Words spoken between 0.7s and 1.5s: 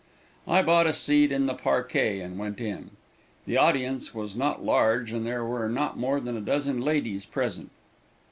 a seat in